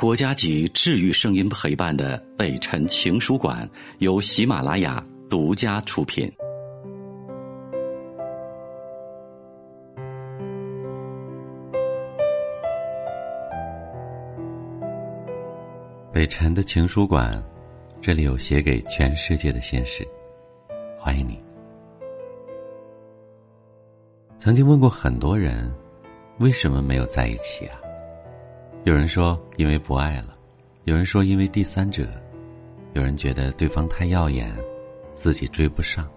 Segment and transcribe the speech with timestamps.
[0.00, 6.26] 国家级治愈声音陪伴的北辰情书馆由喜马拉雅独家出品。
[16.10, 17.30] 北辰的情书馆，
[18.00, 20.02] 这里有写给全世界的心事，
[20.96, 21.38] 欢迎你。
[24.38, 25.70] 曾经问过很多人，
[26.38, 27.78] 为什么没有在一起啊？
[28.84, 30.32] 有人说因为不爱了，
[30.84, 32.08] 有人说因为第三者，
[32.94, 34.50] 有人觉得对方太耀眼，
[35.12, 36.10] 自己追不上。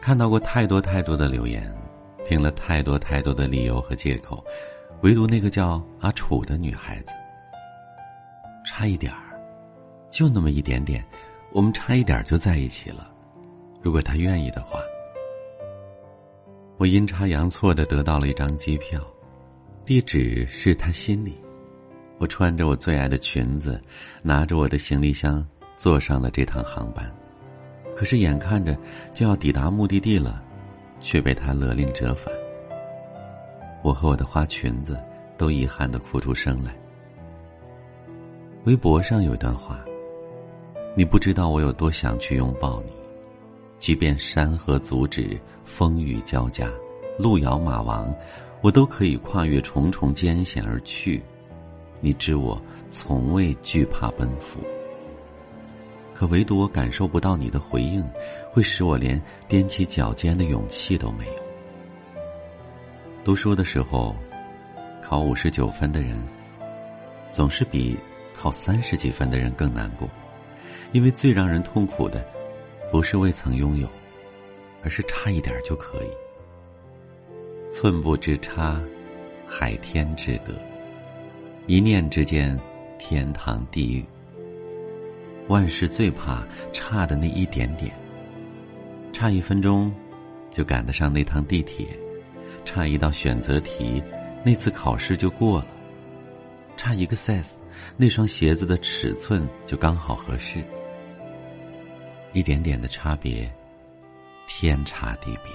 [0.00, 1.70] 看到过太多太多的留言，
[2.24, 4.42] 听了太多太多的理由和借口，
[5.02, 7.12] 唯独那个叫阿楚的女孩子，
[8.64, 9.38] 差一点儿，
[10.10, 11.04] 就那么一点点，
[11.52, 13.12] 我们差一点就在一起了。
[13.82, 14.80] 如果她愿意的话，
[16.78, 18.98] 我阴差阳错的得到了一张机票，
[19.84, 21.38] 地址是她心里。
[22.22, 23.80] 我穿着我最爱的裙子，
[24.22, 27.04] 拿着我的行李箱，坐上了这趟航班。
[27.96, 28.78] 可是眼看着
[29.12, 30.40] 就要抵达目的地了，
[31.00, 32.32] 却被他勒令折返。
[33.82, 34.96] 我和我的花裙子
[35.36, 36.72] 都遗憾的哭出声来。
[38.66, 39.84] 微博上有一段话
[40.94, 42.92] ：“你不知道我有多想去拥抱你，
[43.78, 46.68] 即便山河阻止，风雨交加，
[47.18, 48.14] 路遥马亡，
[48.60, 51.20] 我都可以跨越重重艰险而去。”
[52.04, 54.58] 你知我从未惧怕奔赴，
[56.12, 58.04] 可唯独我感受不到你的回应，
[58.50, 61.32] 会使我连踮起脚尖的勇气都没有。
[63.22, 64.16] 读书的时候，
[65.00, 66.20] 考五十九分的人，
[67.32, 67.96] 总是比
[68.34, 70.08] 考三十几分的人更难过，
[70.90, 72.26] 因为最让人痛苦的，
[72.90, 73.88] 不是未曾拥有，
[74.82, 76.10] 而是差一点就可以。
[77.70, 78.82] 寸步之差，
[79.46, 80.52] 海天之隔。
[81.68, 82.58] 一念之间，
[82.98, 84.04] 天堂地狱。
[85.46, 87.92] 万事最怕差的那一点点。
[89.12, 89.92] 差一分钟，
[90.50, 91.86] 就赶得上那趟地铁；
[92.64, 94.02] 差一道选择题，
[94.44, 95.66] 那次考试就过了；
[96.76, 97.58] 差一个 size，
[97.96, 100.64] 那双鞋子的尺寸就刚好合适。
[102.32, 103.48] 一点点的差别，
[104.48, 105.52] 天差地别。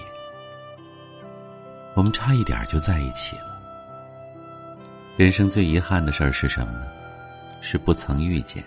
[1.95, 3.56] 我们差一点就在一起了。
[5.17, 6.85] 人生最遗憾的事儿是什么呢？
[7.59, 8.63] 是不曾遇见。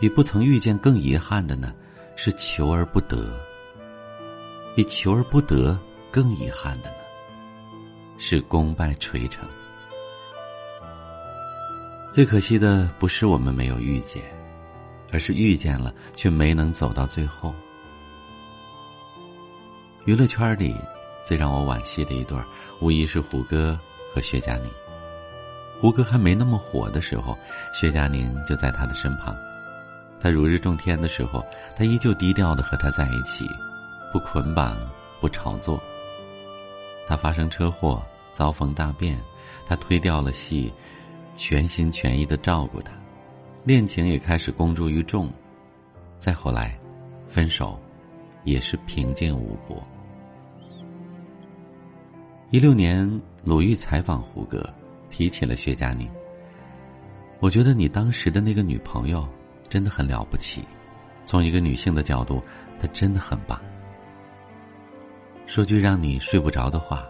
[0.00, 1.72] 比不曾遇见更遗憾的呢，
[2.16, 3.32] 是求而不得。
[4.74, 5.78] 比求而不得
[6.10, 6.96] 更遗憾的呢，
[8.18, 9.48] 是功败垂成。
[12.12, 14.20] 最可惜的不是我们没有遇见，
[15.12, 17.54] 而是遇见了却没能走到最后。
[20.06, 20.74] 娱乐圈里
[21.22, 22.36] 最让我惋惜的一对，
[22.80, 23.78] 无疑是胡歌
[24.12, 24.68] 和薛佳凝。
[25.80, 27.36] 胡歌还没那么火的时候，
[27.72, 29.34] 薛佳凝就在他的身旁。
[30.20, 31.42] 他如日中天的时候，
[31.74, 33.48] 他依旧低调的和他在一起，
[34.12, 34.76] 不捆绑，
[35.20, 35.80] 不炒作。
[37.06, 39.18] 他发生车祸，遭逢大变，
[39.64, 40.70] 他推掉了戏，
[41.34, 42.92] 全心全意的照顾他，
[43.64, 45.32] 恋情也开始公诸于众。
[46.18, 46.78] 再后来，
[47.26, 47.80] 分手，
[48.44, 49.82] 也是平静无波。
[52.50, 53.08] 一六年，
[53.42, 54.62] 鲁豫采访胡歌。
[55.10, 56.08] 提起了薛佳凝，
[57.40, 59.28] 我觉得你当时的那个女朋友
[59.68, 60.62] 真的很了不起，
[61.26, 62.40] 从一个女性的角度，
[62.78, 63.60] 她真的很棒。
[65.46, 67.04] 说句让你睡不着的话，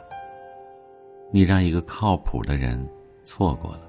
[1.31, 2.84] 你让一个靠谱的人
[3.22, 3.83] 错过了。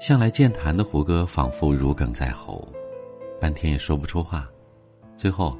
[0.00, 2.66] 向来健谈的胡歌仿佛如鲠在喉，
[3.40, 4.48] 半天也说不出话，
[5.16, 5.58] 最后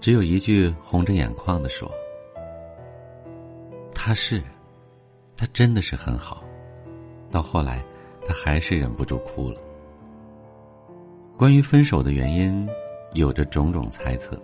[0.00, 1.88] 只有一句红着眼眶的说
[3.94, 4.42] ：“他是。”
[5.38, 6.42] 他真的是很好，
[7.30, 7.80] 到后来，
[8.26, 9.60] 他还是忍不住哭了。
[11.36, 12.68] 关于分手的原因，
[13.12, 14.36] 有着种种猜测，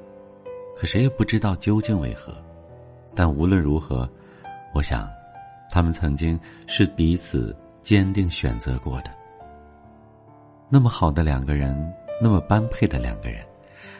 [0.76, 2.32] 可谁也不知道究竟为何。
[3.12, 4.08] 但无论如何，
[4.72, 5.10] 我想，
[5.68, 6.38] 他们曾经
[6.68, 9.10] 是彼此坚定选择过的。
[10.68, 11.76] 那么好的两个人，
[12.22, 13.44] 那么般配的两个人，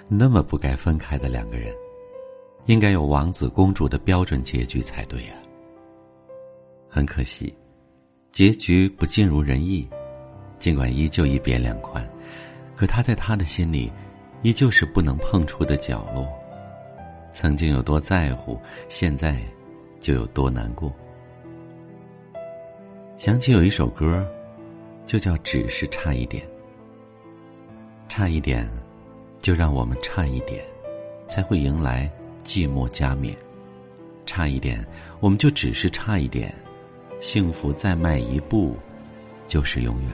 [0.08, 1.74] 那么不该分开的两个人，
[2.66, 5.34] 应该有王子公主的标准结局才对呀。
[6.94, 7.52] 很可惜，
[8.30, 9.84] 结局不尽如人意。
[10.60, 12.08] 尽管依旧一别两宽，
[12.76, 13.92] 可他在他的心里，
[14.42, 16.24] 依旧是不能碰触的角落。
[17.32, 18.56] 曾经有多在乎，
[18.86, 19.40] 现在
[19.98, 20.94] 就有多难过。
[23.16, 24.24] 想起有一首歌，
[25.04, 26.46] 就叫《只是差一点》。
[28.08, 28.70] 差一点，
[29.42, 30.64] 就让我们差一点，
[31.26, 32.08] 才会迎来
[32.44, 33.36] 寂寞加冕。
[34.24, 34.86] 差一点，
[35.18, 36.54] 我们就只是差一点。
[37.20, 38.76] 幸福再迈一步，
[39.46, 40.10] 就是永远。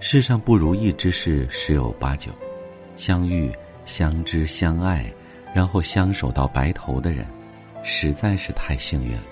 [0.00, 2.30] 世上不如意之事十有八九，
[2.96, 3.52] 相遇、
[3.84, 5.12] 相知、相爱，
[5.54, 7.26] 然后相守到白头的人，
[7.82, 9.24] 实在是太幸运了。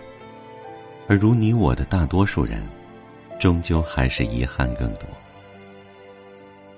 [1.09, 2.63] 而如你我的大多数人，
[3.39, 5.03] 终究还是遗憾更多。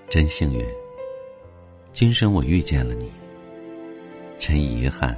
[0.09, 0.65] 真幸运，
[1.93, 3.11] 今生我遇见了你。
[4.39, 5.17] 真遗憾，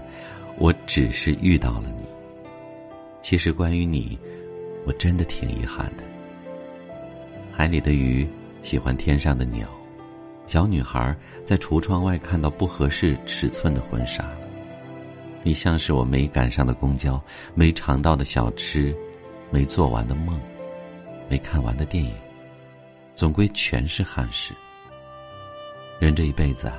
[0.58, 2.04] 我只是遇到了你。
[3.24, 4.18] 其实关于你，
[4.84, 6.04] 我真的挺遗憾的。
[7.50, 8.28] 海里的鱼
[8.62, 9.66] 喜欢天上的鸟，
[10.46, 11.16] 小女孩
[11.46, 14.30] 在橱窗外看到不合适尺寸的婚纱。
[15.42, 17.18] 你像是我没赶上的公交，
[17.54, 18.94] 没尝到的小吃，
[19.50, 20.38] 没做完的梦，
[21.26, 22.12] 没看完的电影，
[23.14, 24.52] 总归全是憾事。
[25.98, 26.76] 人这一辈子啊。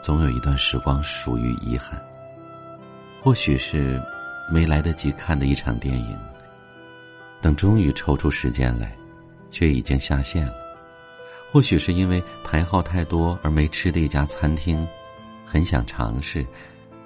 [0.00, 1.98] 总有一段时光属于遗憾，
[3.22, 3.98] 或许是
[4.50, 6.18] 没来得及看的一场电影，
[7.40, 8.96] 等终于抽出时间来，
[9.50, 10.52] 却已经下线了；
[11.50, 14.86] 或许是因为排号太多而没吃的一家餐厅，
[15.46, 16.46] 很想尝试，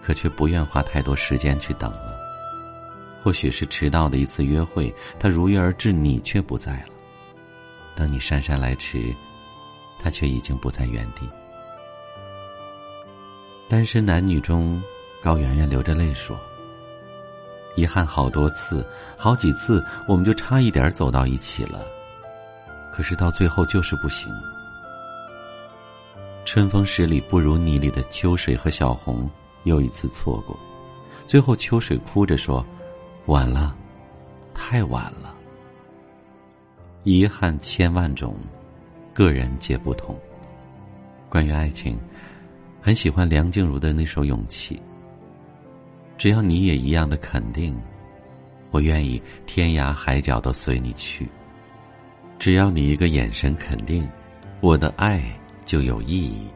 [0.00, 2.12] 可却不愿花太多时间去等了；
[3.22, 6.88] 或许是迟到的一次约会，他如约而至，你却不在了。
[7.94, 9.14] 当你姗姗来迟，
[9.98, 11.28] 他却已经不在原地。
[13.68, 14.82] 单身男女中，
[15.20, 16.38] 高圆圆流着泪说
[17.78, 18.84] ：“遗憾好多次，
[19.16, 21.80] 好几次，我们就差一点走到一起了，
[22.92, 24.28] 可是到最后就是不行。”
[26.44, 29.30] 春风十里不如你里的秋水和小红
[29.62, 30.58] 又一次错过，
[31.24, 32.66] 最后秋水哭着说
[33.26, 33.76] ：“晚了，
[34.52, 35.32] 太晚了。”
[37.04, 38.34] 遗憾千万种，
[39.14, 40.18] 个人皆不同。
[41.28, 41.96] 关于爱情。
[42.80, 44.76] 很喜欢梁静茹的那首《勇气》。
[46.18, 47.80] 只要你也一样的肯定，
[48.72, 51.28] 我愿意天涯海角都随你去。
[52.40, 54.06] 只要你一个眼神肯定，
[54.60, 55.22] 我的爱
[55.64, 56.48] 就有意义。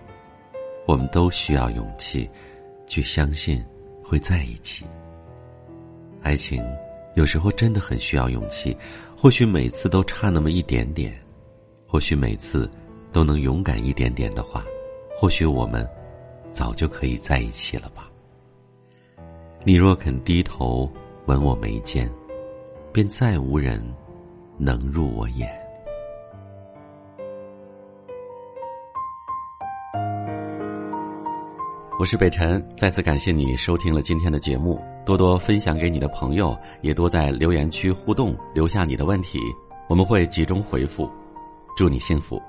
[0.85, 2.29] 我们都需要勇气，
[2.89, 3.65] 去相信
[4.03, 4.85] 会在一起。
[6.23, 6.61] 爱情
[7.15, 8.77] 有时候真的很需要勇气，
[9.17, 11.17] 或许每次都差那么一点点，
[11.87, 12.69] 或许每次
[13.13, 14.65] 都能勇敢一点点的话，
[15.17, 15.89] 或许我们。
[16.51, 18.12] 早就可以在一起了吧？
[19.65, 20.91] 你若肯低头
[21.27, 22.11] 吻我眉间，
[22.93, 23.81] 便再无人
[24.59, 25.49] 能入我眼。
[31.97, 39.39] 我是北辰，再次感谢你收听了今天的节目，多多分享给你的朋友，也多在留言区互动，留下你的问题，
[39.89, 41.09] 我们会集中回复。
[41.77, 42.43] 祝你幸福。